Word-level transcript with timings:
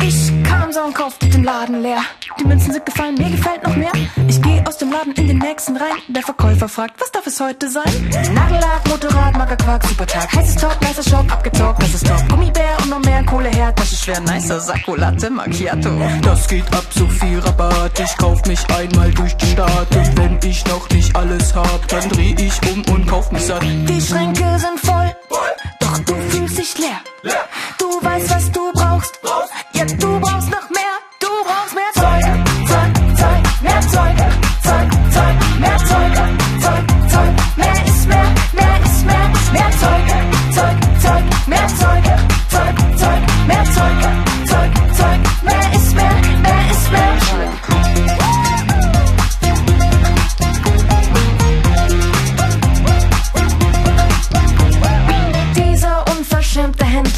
Ich 0.00 0.44
kam 0.44 0.72
so 0.72 0.80
und 0.82 0.94
kaufte 0.94 1.28
den 1.28 1.44
Laden 1.44 1.82
leer. 1.82 2.00
Die 2.38 2.44
Münzen 2.44 2.72
sind 2.72 2.86
gefallen, 2.86 3.14
mir 3.16 3.30
gefällt 3.30 3.62
noch 3.64 3.74
mehr. 3.74 3.90
Ich 4.28 4.40
gehe 4.40 4.64
aus 4.66 4.78
dem 4.78 4.92
Laden 4.92 5.12
in 5.14 5.28
den 5.28 5.38
nächsten 5.38 5.76
rein. 5.76 5.98
Der 6.08 6.22
Verkäufer 6.22 6.68
fragt, 6.68 7.00
was 7.00 7.10
darf 7.10 7.26
es 7.26 7.40
heute 7.40 7.68
sein? 7.68 8.10
Nagellack, 8.32 8.86
Motorrad, 8.88 9.36
Magerquark, 9.36 9.84
Supertag. 9.84 10.32
Heißes 10.34 10.56
Talk, 10.56 10.80
nicer 10.80 11.02
Shop, 11.02 11.32
abgezockt, 11.32 11.82
das 11.82 11.94
ist 11.94 12.06
top. 12.06 12.28
Gummibär 12.28 12.76
und 12.82 12.90
noch 12.90 13.00
mehr 13.00 13.24
Kohle 13.24 13.48
her, 13.48 13.74
Tasche 13.74 13.96
schwer, 13.96 14.20
nicer 14.20 14.60
Sakko, 14.60 14.94
Latte, 14.94 15.30
Macchiato. 15.30 15.90
Das 16.22 16.46
geht 16.48 16.66
ab, 16.72 16.84
so 16.90 17.06
viel 17.08 17.38
Rabatt. 17.40 17.98
Ich 17.98 18.16
kauf 18.18 18.44
mich 18.46 18.60
einmal 18.70 19.10
durch 19.12 19.36
die 19.36 19.46
Stadt. 19.46 19.96
Und 19.96 20.16
wenn 20.18 20.38
ich 20.48 20.64
noch 20.66 20.88
nicht 20.90 21.16
alles 21.16 21.54
hab, 21.54 21.88
dann 21.88 22.08
dreh 22.10 22.34
ich 22.38 22.72
um 22.72 22.94
und 22.94 23.06
kauf 23.06 23.32
mich 23.32 23.42
satt. 23.42 23.62
Die 23.62 24.00
Schränke 24.00 24.58
sind 24.58 24.78
voll 24.80 25.16
du 26.04 26.14
fühlst 26.30 26.58
dich 26.58 26.78
leer. 26.78 27.00
Du 27.78 27.86
weißt, 28.02 28.30
was 28.30 28.50
du 28.52 28.72
brauchst. 28.72 29.18
Ja, 29.72 29.84
du 29.84 30.20
brauchst 30.20 30.50
noch 30.50 30.67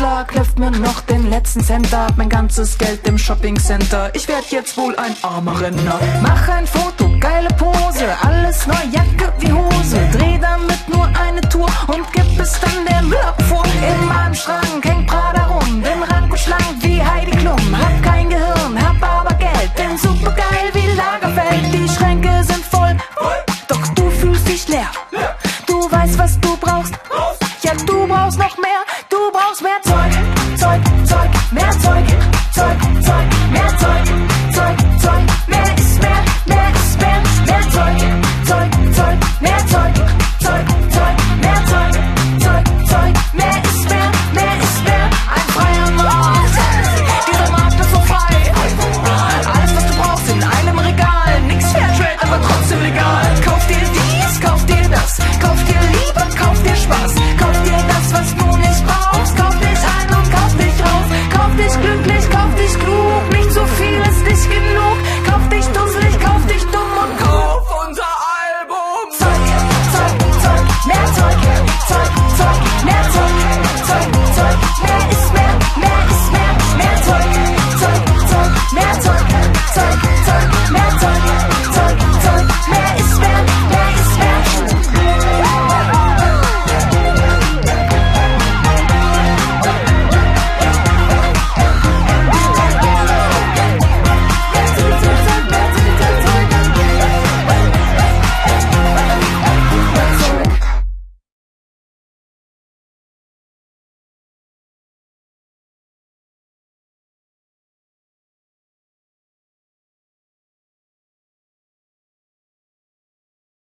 Schlag 0.00 0.34
läuft 0.34 0.58
mir 0.58 0.70
noch 0.70 1.02
den 1.02 1.28
letzten 1.28 1.62
Cent 1.62 1.92
ab. 1.92 2.14
Mein 2.16 2.30
ganzes 2.30 2.78
Geld 2.78 3.06
im 3.06 3.18
Shopping 3.18 3.60
Center. 3.60 4.10
Ich 4.14 4.26
werd 4.28 4.46
jetzt 4.50 4.78
wohl 4.78 4.96
ein 4.96 5.14
armer 5.20 5.60
Renner. 5.60 6.00
Mach 6.22 6.48
ein 6.48 6.66
Foto, 6.66 7.10
geile 7.20 7.50
Pose. 7.50 8.06
Alles 8.22 8.66
neu, 8.66 8.82
Jacke 8.92 9.30
wie 9.40 9.52
Hose. 9.52 9.98
Dreh 10.12 10.38
damit 10.38 10.88
nur 10.88 11.04
eine 11.04 11.42
Tour 11.50 11.68
und 11.88 12.10
gib 12.14 12.40
es 12.40 12.58
dann 12.60 12.86
der 12.88 13.02
Müller 13.02 13.34
vor. 13.46 13.62
In 13.66 14.06
meinem 14.06 14.34
Schrank 14.34 14.82
hängt 14.82 15.06
Prada 15.06 15.44
rum. 15.48 15.82
Bin 15.82 16.02
rank 16.02 16.32
und 16.32 16.40
schlank 16.40 16.76
wie 16.80 17.04
Heidi 17.04 17.32
Klum. 17.32 17.60
Hab 17.76 18.02
kein 18.02 18.30
Gehirn, 18.30 18.82
hab 18.82 19.02
aber 19.02 19.34
Geld. 19.34 19.74
Bin 19.76 19.98
super 19.98 20.32
geil 20.32 20.70
wie 20.72 20.96
Lagerfeld. 20.96 21.74
Die 21.74 21.86
Schränke 21.90 22.42
sind 22.44 22.64
voll. 22.64 22.96
Doch 23.68 23.86
du 23.88 24.08
fühlst 24.08 24.48
dich 24.48 24.66
leer. 24.66 24.88
Du 25.66 25.92
weißt, 25.92 26.16
was 26.16 26.40
du 26.40 26.56
brauchst. 26.56 26.94
Ja, 27.62 27.72
du 27.84 28.06
brauchst 28.06 28.38
noch 28.38 28.56
mehr 28.56 28.70
du 29.30 29.38
brauchst 29.38 29.62
mehr 29.62 29.80
Zeit. 29.82 30.09